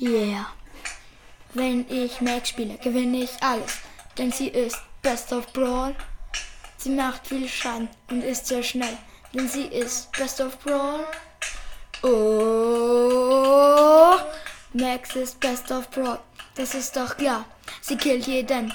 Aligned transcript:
Yeah. 0.00 0.46
Wenn 1.54 1.84
ich 1.90 2.20
Max 2.20 2.50
spiele, 2.50 2.78
gewinne 2.78 3.24
ich 3.24 3.42
alles, 3.42 3.78
denn 4.16 4.30
sie 4.32 4.48
ist 4.48 4.78
Best 5.02 5.32
of 5.32 5.52
Brawl. 5.52 5.94
Sie 6.76 6.90
macht 6.90 7.26
viel 7.26 7.48
Schaden 7.48 7.88
und 8.10 8.22
ist 8.22 8.46
sehr 8.46 8.62
schnell, 8.62 8.96
denn 9.34 9.48
sie 9.48 9.64
ist 9.66 10.12
Best 10.12 10.40
of 10.40 10.58
Brawl. 10.60 11.04
Oh, 12.02 12.08
Max 14.72 15.16
ist 15.16 15.40
Best 15.40 15.70
of 15.72 15.90
Brawl, 15.90 16.20
das 16.54 16.74
ist 16.74 16.96
doch 16.96 17.16
klar. 17.16 17.44
Sie 17.80 17.96
killt 17.96 18.26
jeden. 18.26 18.72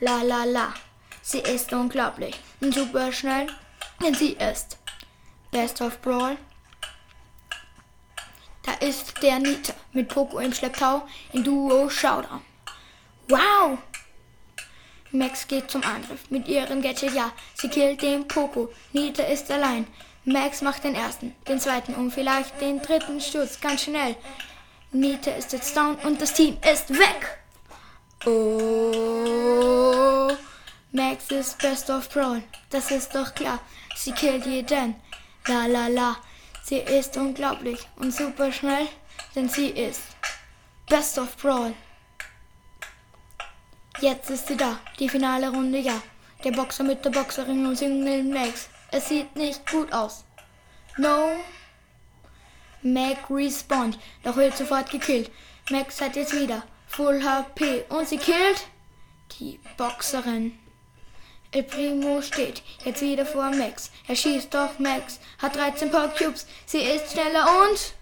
La 0.00 0.22
la 0.22 0.44
la. 0.44 0.74
Sie 1.22 1.40
ist 1.40 1.72
unglaublich 1.72 2.40
und 2.60 2.74
super 2.74 3.12
schnell, 3.12 3.46
denn 4.02 4.14
sie 4.14 4.32
ist 4.32 4.78
Best 5.50 5.80
of 5.80 6.00
Brawl. 6.00 6.36
Da 8.62 8.72
ist 8.74 9.22
der 9.22 9.38
Nita 9.38 9.74
mit 9.92 10.08
Poco 10.08 10.38
im 10.38 10.52
Schlepptau 10.52 11.02
in 11.32 11.42
Duo 11.42 11.88
Showdown. 11.90 12.42
Wow! 13.28 13.78
Max 15.10 15.46
geht 15.46 15.70
zum 15.70 15.82
Angriff 15.82 16.30
mit 16.30 16.48
ihrem 16.48 16.80
Gadget, 16.80 17.12
ja, 17.12 17.32
sie 17.54 17.68
killt 17.68 18.00
den 18.02 18.26
Poco. 18.26 18.72
Nita 18.92 19.24
ist 19.24 19.50
allein. 19.50 19.86
Max 20.24 20.62
macht 20.62 20.84
den 20.84 20.94
ersten, 20.94 21.34
den 21.48 21.58
zweiten 21.58 21.94
und 21.94 22.12
vielleicht 22.12 22.60
den 22.60 22.80
dritten 22.80 23.20
Sturz 23.20 23.60
ganz 23.60 23.82
schnell. 23.82 24.16
Nita 24.92 25.32
ist 25.32 25.52
jetzt 25.52 25.76
down 25.76 25.96
und 25.96 26.22
das 26.22 26.32
Team 26.32 26.56
ist 26.72 26.90
weg. 26.90 27.38
Oh, 28.24 29.50
Max 30.92 31.30
ist 31.30 31.58
Best 31.58 31.90
of 31.90 32.08
Brawl, 32.08 32.42
das 32.70 32.90
ist 32.90 33.14
doch 33.14 33.34
klar. 33.34 33.58
Sie 33.96 34.12
killt 34.12 34.46
jeden. 34.46 34.94
La 35.46 35.66
la 35.66 35.88
la. 35.88 36.16
Sie 36.64 36.78
ist 36.78 37.16
unglaublich 37.16 37.88
und 37.96 38.14
super 38.14 38.52
schnell, 38.52 38.86
denn 39.34 39.48
sie 39.48 39.68
ist 39.68 40.00
Best 40.88 41.18
of 41.18 41.36
Brawl. 41.36 41.74
Jetzt 44.00 44.30
ist 44.30 44.48
sie 44.48 44.56
da, 44.56 44.78
die 44.98 45.08
finale 45.08 45.50
Runde, 45.50 45.78
ja. 45.78 46.00
Der 46.44 46.52
Boxer 46.52 46.84
mit 46.84 47.04
der 47.04 47.10
Boxerin 47.10 47.66
und 47.66 47.76
Single 47.76 48.24
Max. 48.24 48.68
Es 48.90 49.08
sieht 49.08 49.34
nicht 49.36 49.70
gut 49.70 49.92
aus. 49.92 50.24
No. 50.96 51.36
Mac 52.82 53.30
respawned, 53.30 53.98
doch 54.24 54.36
wird 54.36 54.56
sofort 54.56 54.90
gekillt. 54.90 55.30
Max 55.70 56.00
hat 56.00 56.16
jetzt 56.16 56.34
wieder 56.34 56.64
Full 56.88 57.22
HP 57.22 57.84
und 57.88 58.08
sie 58.08 58.18
killt 58.18 58.66
die 59.38 59.60
Boxerin. 59.76 60.58
El 61.54 61.64
Primo 61.64 62.22
steht 62.22 62.62
jetzt 62.82 63.02
wieder 63.02 63.26
vor 63.26 63.50
Max. 63.50 63.90
Er 64.08 64.16
schießt 64.16 64.54
doch 64.54 64.78
Max, 64.78 65.20
hat 65.38 65.54
13 65.54 65.90
Power 65.90 66.08
Cubes. 66.08 66.46
Sie 66.64 66.78
ist 66.78 67.12
schneller 67.12 67.46
und 67.62 67.94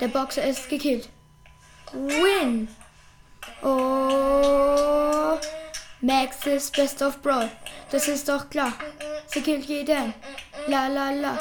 der 0.00 0.08
Boxer 0.08 0.42
ist 0.44 0.68
gekillt. 0.68 1.08
Win! 1.92 2.66
Oh, 3.62 5.38
Max 6.00 6.46
ist 6.46 6.74
Best 6.74 7.00
of 7.00 7.22
Brawl. 7.22 7.48
Das 7.92 8.08
ist 8.08 8.28
doch 8.28 8.50
klar. 8.50 8.72
Sie 9.26 9.40
killt 9.40 9.66
jeden. 9.66 10.14
La 10.66 10.88
la 10.88 11.10
la. 11.10 11.38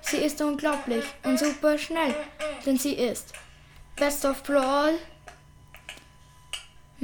Sie 0.00 0.18
ist 0.18 0.40
unglaublich 0.40 1.04
und 1.24 1.40
super 1.40 1.76
schnell, 1.76 2.14
denn 2.64 2.78
sie 2.78 2.94
ist 2.94 3.32
Best 3.96 4.24
of 4.24 4.44
Brawl. 4.44 4.96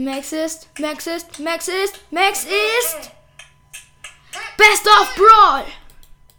Max 0.04 0.32
ist, 0.32 0.68
Max 0.80 1.06
ist, 1.06 1.38
Max 1.38 1.68
ist, 1.68 2.00
Max 2.10 2.44
ist 2.44 3.10
Best 4.56 4.86
of 5.00 5.14
Brawl! 5.14 5.64